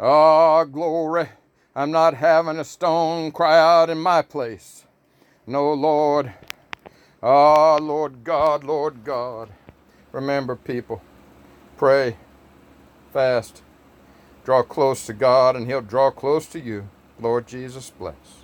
Ah, 0.00 0.60
oh, 0.60 0.64
glory. 0.64 1.28
I'm 1.76 1.90
not 1.90 2.14
having 2.14 2.58
a 2.58 2.64
stone 2.64 3.32
cry 3.32 3.58
out 3.58 3.90
in 3.90 3.98
my 3.98 4.22
place. 4.22 4.84
No, 5.46 5.72
Lord. 5.72 6.32
Ah, 7.22 7.76
oh, 7.76 7.78
Lord 7.82 8.24
God, 8.24 8.64
Lord 8.64 9.04
God. 9.04 9.50
Remember, 10.12 10.56
people, 10.56 11.02
pray, 11.76 12.16
fast, 13.12 13.62
draw 14.44 14.62
close 14.62 15.06
to 15.06 15.12
God, 15.12 15.56
and 15.56 15.66
He'll 15.66 15.80
draw 15.82 16.10
close 16.10 16.46
to 16.48 16.60
you. 16.60 16.88
Lord 17.20 17.46
Jesus, 17.46 17.90
bless. 17.90 18.41